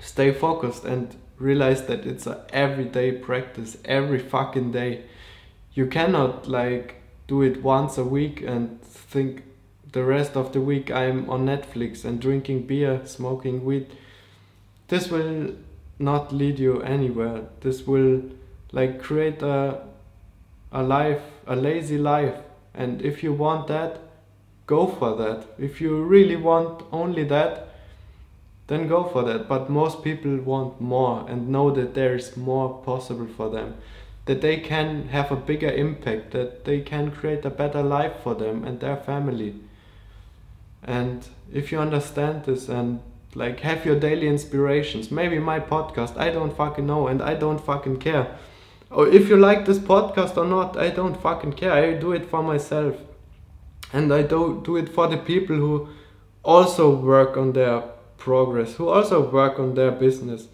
stay 0.00 0.32
focused 0.32 0.84
and 0.84 1.16
realize 1.38 1.86
that 1.86 2.06
it's 2.06 2.26
a 2.26 2.44
everyday 2.50 3.12
practice, 3.12 3.78
every 3.84 4.18
fucking 4.18 4.72
day. 4.72 5.04
You 5.72 5.86
cannot 5.86 6.48
like 6.48 6.96
do 7.28 7.42
it 7.42 7.62
once 7.62 7.96
a 7.96 8.04
week 8.04 8.42
and 8.42 8.82
think 8.82 9.44
the 9.92 10.04
rest 10.04 10.36
of 10.36 10.52
the 10.52 10.60
week 10.60 10.90
I'm 10.90 11.28
on 11.28 11.46
Netflix 11.46 12.04
and 12.04 12.20
drinking 12.20 12.66
beer, 12.66 13.02
smoking 13.04 13.64
weed. 13.64 13.86
This 14.88 15.08
will 15.08 15.54
not 15.98 16.32
lead 16.32 16.58
you 16.58 16.80
anywhere. 16.82 17.42
This 17.60 17.86
will 17.86 18.22
like 18.72 19.00
create 19.00 19.42
a 19.42 19.82
a 20.72 20.82
life, 20.82 21.22
a 21.46 21.56
lazy 21.56 21.98
life. 21.98 22.36
And 22.74 23.02
if 23.02 23.22
you 23.22 23.32
want 23.32 23.66
that, 23.68 23.98
go 24.66 24.86
for 24.86 25.16
that. 25.16 25.46
If 25.58 25.80
you 25.80 26.02
really 26.02 26.36
want 26.36 26.84
only 26.92 27.24
that, 27.24 27.68
then 28.68 28.86
go 28.86 29.04
for 29.04 29.24
that. 29.24 29.48
But 29.48 29.68
most 29.68 30.04
people 30.04 30.36
want 30.36 30.80
more 30.80 31.26
and 31.28 31.48
know 31.48 31.70
that 31.72 31.94
there 31.94 32.14
is 32.14 32.36
more 32.36 32.82
possible 32.84 33.26
for 33.36 33.50
them. 33.50 33.74
That 34.26 34.42
they 34.42 34.58
can 34.58 35.08
have 35.08 35.32
a 35.32 35.36
bigger 35.36 35.70
impact, 35.70 36.30
that 36.30 36.64
they 36.64 36.80
can 36.80 37.10
create 37.10 37.44
a 37.44 37.50
better 37.50 37.82
life 37.82 38.22
for 38.22 38.34
them 38.34 38.64
and 38.64 38.78
their 38.78 38.96
family. 38.96 39.56
And 40.82 41.26
if 41.52 41.72
you 41.72 41.78
understand 41.78 42.44
this 42.44 42.68
and 42.68 43.00
like 43.34 43.60
have 43.60 43.84
your 43.84 43.98
daily 43.98 44.26
inspirations, 44.26 45.10
maybe 45.10 45.38
my 45.38 45.60
podcast, 45.60 46.16
I 46.16 46.30
don't 46.30 46.56
fucking 46.56 46.86
know 46.86 47.08
and 47.08 47.22
I 47.22 47.34
don't 47.34 47.60
fucking 47.60 47.98
care 47.98 48.38
or 48.90 49.06
if 49.06 49.28
you 49.28 49.36
like 49.36 49.66
this 49.66 49.78
podcast 49.78 50.36
or 50.36 50.44
not, 50.44 50.76
I 50.76 50.90
don't 50.90 51.20
fucking 51.20 51.52
care. 51.52 51.72
I 51.72 51.94
do 51.94 52.12
it 52.12 52.26
for 52.26 52.42
myself. 52.42 52.96
And 53.92 54.12
I 54.12 54.22
do 54.22 54.60
do 54.64 54.76
it 54.76 54.88
for 54.88 55.06
the 55.06 55.16
people 55.16 55.56
who 55.56 55.88
also 56.44 56.94
work 56.94 57.36
on 57.36 57.52
their 57.52 57.82
progress, 58.18 58.74
who 58.74 58.88
also 58.88 59.30
work 59.30 59.58
on 59.58 59.74
their 59.74 59.92
business. 59.92 60.48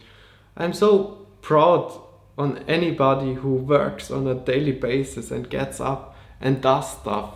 I'm 0.56 0.74
so 0.74 1.26
proud 1.40 1.98
on 2.36 2.58
anybody 2.68 3.34
who 3.34 3.54
works 3.54 4.10
on 4.10 4.26
a 4.26 4.34
daily 4.34 4.72
basis 4.72 5.30
and 5.30 5.48
gets 5.48 5.80
up 5.80 6.14
and 6.40 6.60
does 6.60 6.92
stuff. 6.92 7.34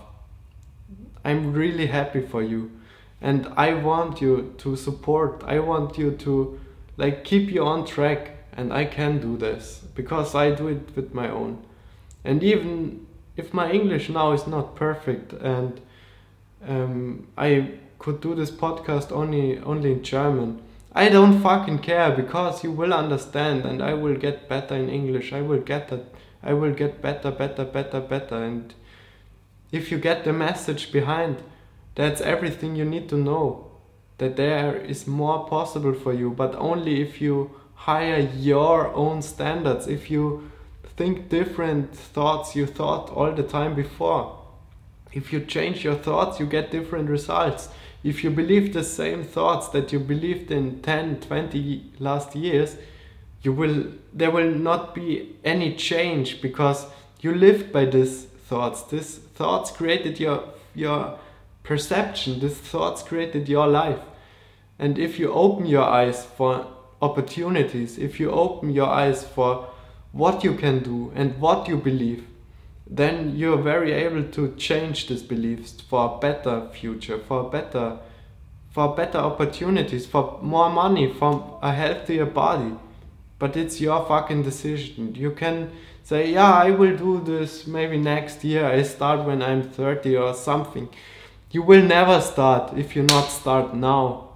I'm 1.25 1.54
really 1.54 1.87
happy 1.87 2.20
for 2.20 2.42
you. 2.42 2.73
And 3.21 3.49
I 3.57 3.75
want 3.75 4.21
you 4.21 4.55
to 4.59 4.77
support. 4.77 5.43
I 5.47 5.59
want 5.59 5.99
you 5.99 6.12
to 6.12 6.59
like 6.97 7.25
keep 7.25 7.50
you 7.50 7.65
on 7.65 7.87
track 7.87 8.33
and 8.53 8.73
I 8.73 8.85
can 8.85 9.21
do 9.21 9.37
this 9.37 9.83
because 9.95 10.35
I 10.35 10.50
do 10.50 10.69
it 10.69 10.97
with 10.97 11.15
my 11.15 11.31
own. 11.31 11.65
And 12.25 12.43
even 12.43 13.07
if 13.37 13.55
my 13.55 13.71
English 13.71 14.09
now 14.09 14.33
is 14.33 14.47
not 14.47 14.75
perfect 14.77 15.33
and 15.33 15.81
um, 16.67 17.27
I 17.37 17.73
could 17.99 18.21
do 18.21 18.35
this 18.35 18.50
podcast 18.50 19.12
only 19.12 19.59
only 19.61 19.93
in 19.93 20.03
German, 20.03 20.62
I 20.93 21.09
don't 21.09 21.41
fucking 21.41 21.79
care 21.81 22.11
because 22.11 22.65
you 22.65 22.73
will 22.73 22.93
understand 22.93 23.65
and 23.65 23.81
I 23.83 23.95
will 23.95 24.17
get 24.17 24.49
better 24.49 24.75
in 24.75 24.89
English. 24.89 25.33
I 25.33 25.41
will 25.41 25.61
get 25.61 25.89
that. 25.89 26.05
I 26.43 26.53
will 26.55 26.73
get 26.73 27.00
better, 27.00 27.31
better, 27.31 27.65
better, 27.65 28.00
better. 28.00 28.37
And 28.37 28.75
if 29.71 29.93
you 29.93 29.99
get 29.99 30.25
the 30.25 30.33
message 30.33 30.91
behind, 30.91 31.43
that's 31.94 32.20
everything 32.20 32.76
you 32.76 32.85
need 32.85 33.09
to 33.09 33.16
know. 33.16 33.66
That 34.18 34.37
there 34.37 34.76
is 34.76 35.06
more 35.06 35.49
possible 35.49 35.94
for 35.94 36.12
you, 36.12 36.30
but 36.30 36.54
only 36.56 37.00
if 37.00 37.20
you 37.20 37.50
higher 37.80 38.18
your 38.37 38.94
own 38.94 39.23
standards 39.23 39.87
if 39.87 40.11
you 40.11 40.50
think 40.99 41.30
different 41.30 41.97
thoughts 41.97 42.54
you 42.54 42.66
thought 42.66 43.09
all 43.11 43.32
the 43.32 43.42
time 43.42 43.75
before 43.75 44.38
if 45.12 45.32
you 45.32 45.40
change 45.40 45.82
your 45.82 45.94
thoughts 45.94 46.38
you 46.38 46.44
get 46.44 46.70
different 46.70 47.09
results 47.09 47.70
if 48.04 48.23
you 48.23 48.28
believe 48.28 48.75
the 48.75 48.85
same 48.85 49.25
thoughts 49.25 49.68
that 49.68 49.90
you 49.92 49.99
believed 49.99 50.50
in 50.50 50.82
10 50.82 51.20
20 51.20 51.92
last 51.99 52.37
years 52.37 52.76
you 53.42 53.50
will 53.50 53.87
there 54.12 54.30
will 54.30 54.54
not 54.54 54.94
be 54.94 55.35
any 55.42 55.75
change 55.75 56.42
because 56.42 56.85
you 57.23 57.35
lived 57.35 57.73
by 57.73 57.87
these 57.87 58.25
thoughts 58.50 58.82
these 58.90 59.16
thoughts 59.40 59.70
created 59.70 60.20
your 60.20 60.44
your 60.75 61.18
perception 61.62 62.40
these 62.40 62.57
thoughts 62.57 63.02
created 63.02 63.49
your 63.49 63.67
life 63.67 64.00
and 64.81 64.99
if 64.99 65.19
you 65.19 65.31
open 65.31 65.67
your 65.67 65.85
eyes 65.85 66.25
for 66.25 66.67
opportunities, 67.02 67.99
if 67.99 68.19
you 68.19 68.31
open 68.31 68.71
your 68.71 68.88
eyes 68.88 69.25
for 69.25 69.69
what 70.12 70.43
you 70.43 70.55
can 70.55 70.83
do 70.83 71.12
and 71.14 71.38
what 71.38 71.69
you 71.69 71.76
believe, 71.76 72.26
then 72.87 73.37
you're 73.37 73.59
very 73.59 73.93
able 73.93 74.25
to 74.25 74.55
change 74.57 75.07
these 75.07 75.23
beliefs 75.23 75.81
for 75.83 76.14
a 76.14 76.19
better 76.19 76.69
future, 76.73 77.19
for 77.19 77.50
better 77.50 77.99
for 78.71 78.95
better 78.95 79.19
opportunities, 79.19 80.07
for 80.07 80.38
more 80.43 80.71
money, 80.71 81.12
for 81.12 81.59
a 81.61 81.73
healthier 81.73 82.25
body. 82.25 82.73
But 83.38 83.57
it's 83.57 83.81
your 83.81 84.07
fucking 84.07 84.45
decision. 84.45 85.12
You 85.17 85.33
can 85.33 85.73
say, 86.05 86.33
yeah, 86.33 86.52
I 86.52 86.71
will 86.71 86.97
do 86.97 87.21
this 87.21 87.67
maybe 87.67 87.99
next 87.99 88.45
year. 88.45 88.64
I 88.64 88.83
start 88.83 89.26
when 89.26 89.43
I'm 89.43 89.64
30 89.71 90.17
or 90.17 90.35
something. 90.35 90.88
You 91.50 91.62
will 91.62 91.83
never 91.83 92.21
start 92.21 92.76
if 92.76 92.95
you 92.95 93.02
not 93.02 93.28
start 93.28 93.75
now. 93.75 94.28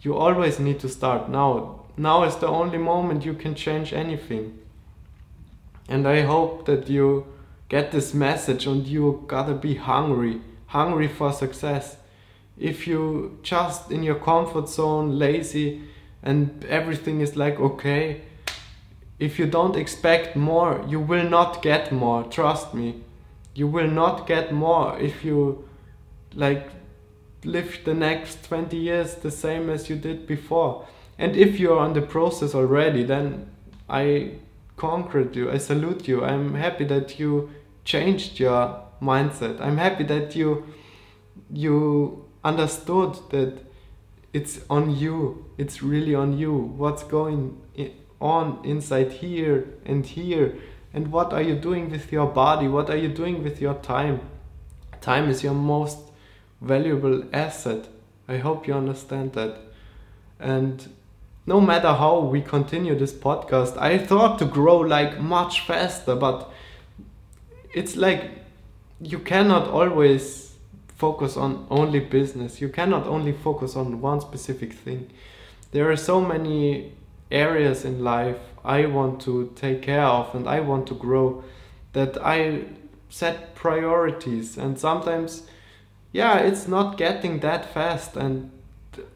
You 0.00 0.14
always 0.14 0.58
need 0.60 0.80
to 0.80 0.88
start 0.88 1.28
now 1.28 1.78
now 1.98 2.22
is 2.22 2.36
the 2.36 2.46
only 2.46 2.78
moment 2.78 3.24
you 3.24 3.34
can 3.34 3.54
change 3.54 3.92
anything. 3.92 4.58
And 5.88 6.06
I 6.06 6.22
hope 6.22 6.66
that 6.66 6.88
you 6.88 7.26
get 7.68 7.90
this 7.90 8.14
message 8.14 8.66
and 8.66 8.86
you 8.86 9.24
gotta 9.26 9.54
be 9.54 9.74
hungry, 9.74 10.40
hungry 10.66 11.08
for 11.08 11.32
success. 11.32 11.96
If 12.56 12.86
you 12.86 13.38
just 13.42 13.90
in 13.90 14.02
your 14.02 14.16
comfort 14.16 14.68
zone, 14.68 15.18
lazy, 15.18 15.82
and 16.22 16.64
everything 16.66 17.20
is 17.20 17.36
like 17.36 17.58
okay, 17.58 18.22
if 19.18 19.38
you 19.38 19.46
don't 19.46 19.76
expect 19.76 20.36
more, 20.36 20.84
you 20.86 21.00
will 21.00 21.28
not 21.28 21.62
get 21.62 21.90
more, 21.90 22.22
trust 22.24 22.74
me. 22.74 23.02
You 23.54 23.66
will 23.66 23.88
not 23.88 24.26
get 24.26 24.52
more 24.52 24.96
if 25.00 25.24
you 25.24 25.67
like 26.38 26.70
live 27.44 27.78
the 27.84 27.94
next 27.94 28.44
20 28.44 28.76
years 28.76 29.14
the 29.16 29.30
same 29.30 29.68
as 29.70 29.90
you 29.90 29.96
did 29.96 30.26
before 30.26 30.86
and 31.18 31.36
if 31.36 31.58
you're 31.58 31.78
on 31.78 31.94
the 31.94 32.00
process 32.02 32.54
already, 32.54 33.02
then 33.02 33.50
I 33.88 34.34
conquered 34.76 35.34
you. 35.34 35.50
I 35.50 35.58
salute 35.58 36.06
you. 36.06 36.24
I'm 36.24 36.54
happy 36.54 36.84
that 36.84 37.18
you 37.18 37.50
changed 37.84 38.38
your 38.38 38.84
mindset. 39.02 39.60
I'm 39.60 39.78
happy 39.78 40.04
that 40.04 40.36
you 40.36 40.66
you 41.52 42.24
understood 42.44 43.18
that 43.30 43.58
it's 44.32 44.60
on 44.70 44.96
you. 44.96 45.44
It's 45.58 45.82
really 45.82 46.14
on 46.14 46.38
you. 46.38 46.52
What's 46.54 47.02
going 47.02 47.60
on 48.20 48.60
inside 48.64 49.12
here 49.12 49.66
and 49.84 50.06
here? 50.06 50.56
And 50.94 51.10
what 51.10 51.32
are 51.32 51.42
you 51.42 51.56
doing 51.56 51.90
with 51.90 52.12
your 52.12 52.26
body? 52.26 52.68
What 52.68 52.90
are 52.90 52.96
you 52.96 53.08
doing 53.08 53.42
with 53.42 53.60
your 53.60 53.74
time? 53.74 54.20
Time 55.00 55.28
is 55.28 55.42
your 55.42 55.54
most 55.54 55.98
valuable 56.60 57.24
asset. 57.32 57.88
I 58.28 58.38
hope 58.38 58.66
you 58.66 58.74
understand 58.74 59.32
that. 59.34 59.58
And 60.38 60.88
no 61.46 61.60
matter 61.60 61.94
how 61.94 62.20
we 62.20 62.42
continue 62.42 62.94
this 62.94 63.12
podcast, 63.12 63.76
I 63.78 63.98
thought 63.98 64.38
to 64.40 64.44
grow 64.44 64.78
like 64.78 65.20
much 65.20 65.62
faster, 65.62 66.14
but 66.14 66.50
it's 67.74 67.96
like 67.96 68.30
you 69.00 69.18
cannot 69.18 69.68
always 69.68 70.56
focus 70.96 71.36
on 71.36 71.66
only 71.70 72.00
business. 72.00 72.60
You 72.60 72.68
cannot 72.68 73.06
only 73.06 73.32
focus 73.32 73.76
on 73.76 74.00
one 74.00 74.20
specific 74.20 74.72
thing. 74.72 75.10
There 75.70 75.90
are 75.90 75.96
so 75.96 76.20
many 76.20 76.92
areas 77.30 77.84
in 77.84 78.02
life 78.02 78.38
I 78.64 78.86
want 78.86 79.20
to 79.22 79.52
take 79.54 79.82
care 79.82 80.04
of 80.04 80.34
and 80.34 80.48
I 80.48 80.60
want 80.60 80.86
to 80.88 80.94
grow 80.94 81.44
that 81.92 82.18
I 82.24 82.64
set 83.08 83.54
priorities 83.54 84.58
and 84.58 84.78
sometimes 84.78 85.42
yeah 86.12 86.38
it's 86.38 86.68
not 86.68 86.96
getting 86.96 87.40
that 87.40 87.72
fast 87.72 88.16
and 88.16 88.50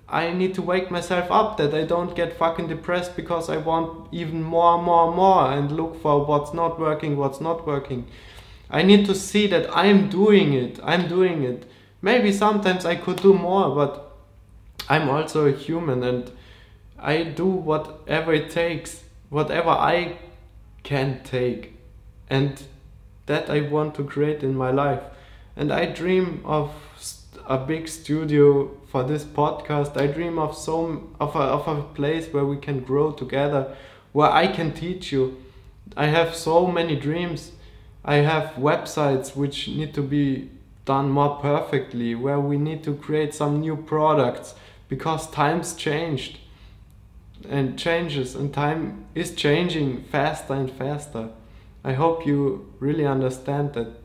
I 0.08 0.30
need 0.32 0.54
to 0.56 0.62
wake 0.62 0.90
myself 0.90 1.30
up 1.30 1.56
that 1.56 1.72
I 1.72 1.84
don't 1.84 2.14
get 2.14 2.36
fucking 2.36 2.68
depressed 2.68 3.16
because 3.16 3.48
I 3.48 3.56
want 3.56 4.08
even 4.12 4.42
more, 4.42 4.80
more, 4.80 5.10
more 5.14 5.50
and 5.50 5.72
look 5.72 6.02
for 6.02 6.26
what's 6.26 6.52
not 6.52 6.78
working, 6.78 7.16
what's 7.16 7.40
not 7.40 7.66
working. 7.66 8.06
I 8.70 8.82
need 8.82 9.06
to 9.06 9.14
see 9.14 9.46
that 9.46 9.74
I'm 9.74 10.10
doing 10.10 10.52
it. 10.52 10.78
I'm 10.82 11.08
doing 11.08 11.44
it 11.44 11.64
maybe 12.02 12.32
sometimes 12.32 12.84
I 12.84 12.96
could 12.96 13.22
do 13.22 13.32
more, 13.32 13.74
but 13.74 14.12
I'm 14.88 15.08
also 15.08 15.46
a 15.46 15.52
human 15.52 16.02
and 16.02 16.30
I 16.98 17.22
do 17.22 17.46
whatever 17.46 18.34
it 18.34 18.50
takes, 18.50 19.04
whatever 19.30 19.70
I 19.70 20.18
can 20.82 21.22
take, 21.22 21.78
and 22.28 22.60
that 23.26 23.48
I 23.48 23.60
want 23.60 23.94
to 23.94 24.04
create 24.04 24.42
in 24.42 24.54
my 24.54 24.70
life. 24.70 25.00
And 25.56 25.72
I 25.72 25.86
dream 25.86 26.40
of 26.44 26.72
a 27.46 27.58
big 27.58 27.88
studio 27.88 28.70
for 28.86 29.02
this 29.04 29.24
podcast. 29.24 30.00
I 30.00 30.06
dream 30.06 30.38
of 30.38 30.56
some 30.56 31.14
of 31.20 31.34
a, 31.36 31.40
of 31.40 31.68
a 31.68 31.82
place 31.82 32.32
where 32.32 32.44
we 32.44 32.56
can 32.56 32.80
grow 32.80 33.12
together, 33.12 33.76
where 34.12 34.30
I 34.30 34.46
can 34.46 34.72
teach 34.72 35.12
you. 35.12 35.42
I 35.96 36.06
have 36.06 36.34
so 36.34 36.66
many 36.66 36.96
dreams. 36.96 37.52
I 38.04 38.16
have 38.16 38.54
websites 38.54 39.36
which 39.36 39.68
need 39.68 39.94
to 39.94 40.02
be 40.02 40.50
done 40.84 41.10
more 41.10 41.38
perfectly, 41.40 42.14
where 42.14 42.40
we 42.40 42.56
need 42.56 42.82
to 42.84 42.94
create 42.94 43.34
some 43.34 43.60
new 43.60 43.76
products 43.76 44.54
because 44.88 45.30
times 45.30 45.74
changed 45.74 46.38
and 47.48 47.78
changes 47.78 48.34
and 48.34 48.52
time 48.52 49.06
is 49.14 49.34
changing 49.34 50.04
faster 50.04 50.54
and 50.54 50.70
faster. 50.70 51.30
I 51.84 51.94
hope 51.94 52.26
you 52.26 52.72
really 52.78 53.06
understand 53.06 53.74
that. 53.74 54.01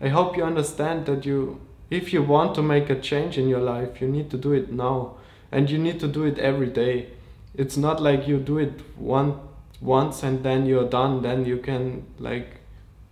I 0.00 0.08
hope 0.08 0.36
you 0.36 0.44
understand 0.44 1.06
that 1.06 1.24
you 1.24 1.60
if 1.88 2.12
you 2.12 2.22
want 2.22 2.54
to 2.56 2.62
make 2.62 2.90
a 2.90 3.00
change 3.00 3.38
in 3.38 3.48
your 3.48 3.60
life, 3.60 4.00
you 4.00 4.08
need 4.08 4.30
to 4.30 4.36
do 4.36 4.52
it 4.52 4.72
now 4.72 5.16
and 5.52 5.70
you 5.70 5.78
need 5.78 6.00
to 6.00 6.08
do 6.08 6.24
it 6.24 6.38
every 6.38 6.66
day. 6.66 7.10
It's 7.54 7.76
not 7.76 8.02
like 8.02 8.26
you 8.26 8.38
do 8.38 8.58
it 8.58 8.80
one 8.96 9.38
once 9.80 10.22
and 10.22 10.42
then 10.42 10.66
you're 10.66 10.88
done, 10.88 11.22
then 11.22 11.44
you 11.44 11.58
can 11.58 12.06
like 12.18 12.60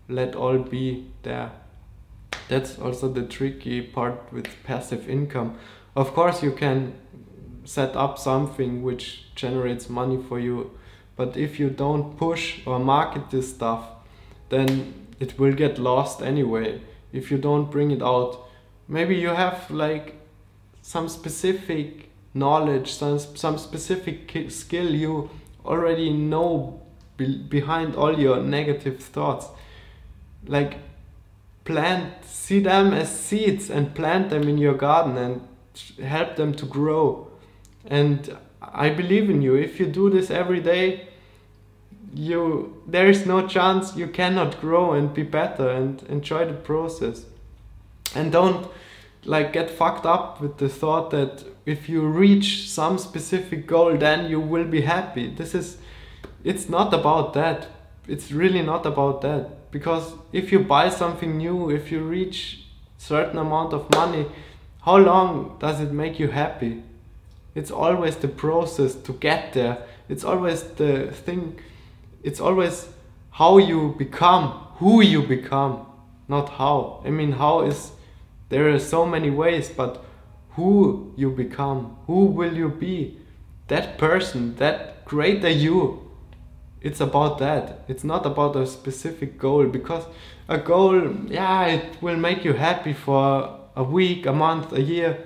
let 0.09 0.35
all 0.35 0.59
be 0.59 1.07
there. 1.23 1.53
That's 2.49 2.79
also 2.79 3.09
the 3.09 3.23
tricky 3.23 3.81
part 3.81 4.33
with 4.33 4.49
passive 4.65 5.09
income. 5.09 5.57
Of 5.97 6.13
course, 6.13 6.43
you 6.43 6.53
can 6.53 6.95
set 7.65 7.97
up 7.97 8.19
something 8.19 8.83
which 8.83 9.35
generates 9.35 9.89
money 9.89 10.23
for 10.29 10.39
you. 10.39 10.73
But 11.17 11.37
if 11.37 11.59
you 11.59 11.71
don't 11.71 12.17
push 12.19 12.61
or 12.67 12.79
market 12.79 13.31
this 13.31 13.51
stuff, 13.51 13.87
then 14.49 15.07
it 15.21 15.39
will 15.39 15.53
get 15.53 15.79
lost 15.79 16.23
anyway. 16.23 16.81
If 17.13 17.31
you 17.31 17.39
don't 17.39 17.71
bring 17.71 17.91
it 17.91 18.03
out, 18.03 18.49
maybe 18.89 19.17
you 19.17 19.29
have 19.29 19.71
like 19.71 20.17
some 20.83 21.09
specific 21.09 22.11
knowledge, 22.35 22.93
some 22.93 23.19
some 23.19 23.59
specific 23.59 24.51
skill 24.51 24.95
you 24.95 25.31
already 25.65 26.11
know 26.11 26.81
be 27.17 27.39
behind 27.39 27.95
all 27.95 28.19
your 28.19 28.43
negative 28.43 29.01
thoughts. 29.01 29.47
Like 30.47 30.79
plant, 31.65 32.25
see 32.25 32.61
them 32.61 32.93
as 32.93 33.09
seeds 33.09 33.71
and 33.71 33.95
plant 33.95 34.31
them 34.31 34.49
in 34.49 34.59
your 34.59 34.75
garden 34.75 35.17
and 35.17 35.41
help 35.99 36.37
them 36.37 36.55
to 36.55 36.67
grow 36.67 37.31
and 37.87 38.37
I 38.63 38.91
believe 38.91 39.29
in 39.29 39.43
you. 39.43 39.55
If 39.55 39.79
you 39.79 39.87
do 39.87 40.11
this 40.11 40.31
every 40.31 40.61
day, 40.61 41.09
you 42.15 42.83
there 42.87 43.09
is 43.09 43.27
no 43.27 43.47
chance 43.47 43.97
you 43.97 44.07
cannot 44.07 44.61
grow 44.61 44.93
and 44.93 45.13
be 45.13 45.23
better 45.23 45.69
and 45.69 46.03
enjoy 46.05 46.47
the 46.47 46.55
process. 46.55 47.25
And 48.15 48.31
don't 48.31 48.67
like 49.25 49.53
get 49.53 49.71
fucked 49.71 50.07
up 50.07 50.41
with 50.41 50.59
the 50.59 50.69
thought 50.69 51.11
that 51.11 51.45
if 51.67 51.89
you 51.89 52.07
reach 52.07 52.69
some 52.69 52.99
specific 52.99 53.67
goal 53.67 53.97
then 53.97 54.31
you 54.31 54.41
will 54.41 54.65
be 54.65 54.83
happy. 54.83 55.29
This 55.29 55.55
is 55.55 55.79
it's 56.45 56.69
not 56.69 56.93
about 56.93 57.35
that. 57.35 57.69
It's 58.07 58.31
really 58.31 58.63
not 58.63 58.85
about 58.85 59.23
that 59.23 59.71
because 59.71 60.13
if 60.33 60.53
you 60.53 60.61
buy 60.61 60.91
something 60.91 61.39
new, 61.39 61.71
if 61.71 61.91
you 61.91 62.01
reach 62.01 62.67
certain 62.99 63.39
amount 63.39 63.73
of 63.73 63.91
money, 63.91 64.27
how 64.83 64.99
long 64.99 65.57
does 65.59 65.81
it 65.81 65.91
make 65.91 66.21
you 66.21 66.29
happy? 66.29 66.83
It's 67.55 67.71
always 67.71 68.17
the 68.17 68.29
process 68.29 68.95
to 68.95 69.13
get 69.15 69.53
there. 69.53 69.79
It's 70.09 70.25
always 70.25 70.63
the 70.63 71.11
thing. 71.13 71.59
It's 72.25 72.41
always 72.41 72.89
how 73.33 73.59
you 73.59 73.95
become, 73.99 74.49
who 74.79 75.03
you 75.03 75.23
become, 75.23 75.87
not 76.27 76.49
how. 76.49 77.03
I 77.05 77.11
mean, 77.11 77.33
how 77.33 77.61
is 77.61 77.93
there 78.49 78.71
are 78.71 78.79
so 78.79 79.05
many 79.05 79.29
ways, 79.29 79.69
but 79.69 80.03
who 80.53 81.13
you 81.17 81.31
become, 81.31 81.99
who 82.07 82.25
will 82.25 82.55
you 82.55 82.71
be? 82.71 83.19
That 83.69 83.99
person, 83.99 84.57
that 84.57 85.05
greater 85.05 85.51
you. 85.51 86.11
It's 86.81 87.01
about 87.01 87.39
that. 87.39 87.85
It's 87.89 88.05
not 88.05 88.25
about 88.25 88.57
a 88.57 88.67
specific 88.67 89.39
goal 89.39 89.67
because 89.67 90.05
a 90.49 90.59
goal, 90.59 91.15
yeah, 91.27 91.67
it 91.67 92.03
will 92.03 92.17
make 92.17 92.45
you 92.45 92.55
happy 92.55 92.95
for 92.95 93.61
a 93.77 93.85
week, 93.85 94.25
a 94.25 94.33
month, 94.33 94.73
a 94.73 94.81
year, 94.81 95.25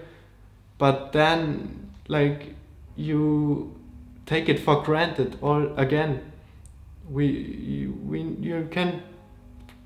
but 0.79 1.13
then 1.13 1.91
like 2.09 2.55
you 2.97 3.75
take 4.27 4.49
it 4.49 4.59
for 4.59 4.83
granted 4.83 5.37
or 5.41 5.73
again 5.77 6.28
we 7.11 7.91
we 8.05 8.21
you 8.21 8.69
can 8.71 9.03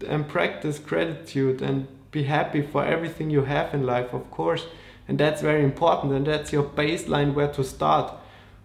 and 0.07 0.29
practice 0.29 0.79
gratitude 0.79 1.63
and 1.63 1.87
be 2.11 2.25
happy 2.25 2.63
for 2.63 2.85
everything 2.85 3.31
you 3.31 3.43
have 3.45 3.73
in 3.75 3.87
life 3.87 4.13
of 4.13 4.31
course. 4.31 4.67
And 5.09 5.19
that's 5.19 5.43
very 5.43 5.65
important 5.65 6.13
and 6.13 6.27
that's 6.27 6.53
your 6.53 6.65
baseline 6.65 7.35
where 7.35 7.53
to 7.53 7.65
start. 7.65 8.15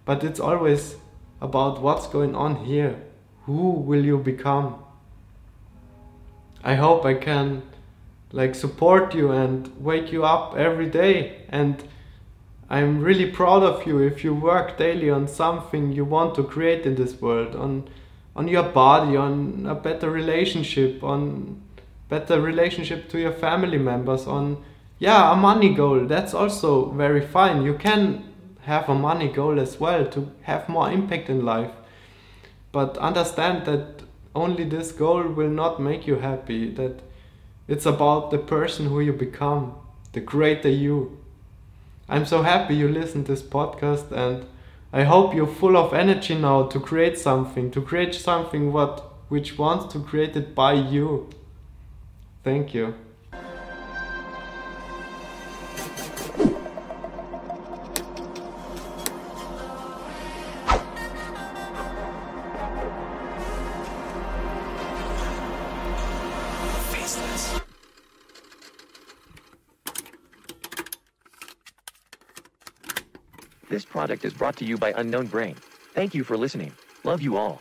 But 0.05 0.23
it's 0.23 0.39
always 0.39 0.95
about 1.41 1.81
what's 1.81 2.07
going 2.07 2.35
on 2.35 2.65
here. 2.65 2.95
Who 3.45 3.71
will 3.71 4.03
you 4.03 4.17
become? 4.17 4.83
I 6.63 6.75
hope 6.75 7.05
i 7.05 7.13
can 7.13 7.61
like 8.31 8.55
support 8.55 9.15
you 9.15 9.31
and 9.31 9.71
wake 9.79 10.11
you 10.11 10.25
up 10.25 10.55
every 10.57 10.89
day. 10.89 11.43
And 11.49 11.83
I'm 12.69 13.01
really 13.01 13.31
proud 13.31 13.63
of 13.63 13.87
you 13.87 13.99
if 13.99 14.23
you 14.23 14.33
work 14.33 14.77
daily 14.77 15.09
on 15.09 15.27
something 15.27 15.93
you 15.93 16.03
want 16.03 16.35
to 16.35 16.43
create 16.43 16.85
in 16.85 16.95
this 16.95 17.19
world, 17.21 17.55
on 17.55 17.87
on 18.37 18.47
your 18.47 18.63
body, 18.63 19.17
on 19.17 19.65
a 19.67 19.73
better 19.73 20.09
relationship, 20.11 21.03
on 21.03 21.59
better 22.07 22.39
relationship 22.39 23.09
to 23.09 23.19
your 23.19 23.33
family 23.33 23.79
members, 23.79 24.27
on 24.27 24.63
yeah, 24.99 25.33
a 25.33 25.35
money 25.35 25.73
goal. 25.73 26.05
That's 26.05 26.33
also 26.33 26.91
very 26.91 27.25
fine. 27.25 27.63
You 27.63 27.73
can 27.73 28.23
have 28.61 28.87
a 28.89 28.95
money 28.95 29.27
goal 29.27 29.59
as 29.59 29.79
well 29.79 30.05
to 30.07 30.31
have 30.43 30.69
more 30.69 30.91
impact 30.91 31.29
in 31.29 31.45
life. 31.45 31.71
But 32.71 32.97
understand 32.99 33.65
that 33.65 34.03
only 34.35 34.65
this 34.65 34.91
goal 34.91 35.23
will 35.23 35.49
not 35.49 35.81
make 35.81 36.05
you 36.05 36.15
happy, 36.15 36.69
that 36.71 36.99
it's 37.67 37.85
about 37.85 38.29
the 38.29 38.37
person 38.37 38.87
who 38.87 38.99
you 38.99 39.13
become, 39.13 39.75
the 40.13 40.19
greater 40.19 40.69
you. 40.69 41.17
I'm 42.07 42.25
so 42.25 42.43
happy 42.43 42.75
you 42.75 42.87
listened 42.87 43.25
to 43.25 43.33
this 43.33 43.41
podcast 43.41 44.11
and 44.11 44.45
I 44.93 45.03
hope 45.03 45.35
you're 45.35 45.47
full 45.47 45.75
of 45.75 45.93
energy 45.93 46.35
now 46.35 46.63
to 46.67 46.79
create 46.79 47.17
something, 47.17 47.71
to 47.71 47.81
create 47.81 48.15
something 48.15 48.71
what 48.71 49.03
which 49.29 49.57
wants 49.57 49.91
to 49.93 49.99
create 49.99 50.35
it 50.35 50.55
by 50.55 50.73
you. 50.73 51.29
Thank 52.43 52.73
you. 52.73 52.95
Brought 74.47 74.55
to 74.55 74.63
you 74.63 74.77
by 74.77 74.93
Unknown 74.95 75.27
Brain. 75.27 75.55
Thank 75.93 76.15
you 76.15 76.23
for 76.23 76.37
listening. 76.37 76.71
Love 77.03 77.21
you 77.21 77.35
all. 77.35 77.59